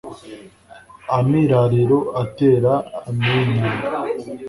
[1.17, 2.73] amirariro atera
[3.09, 3.85] aminaro